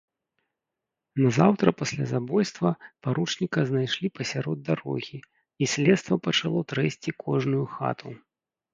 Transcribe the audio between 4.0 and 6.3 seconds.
пасярод дарогі, і следства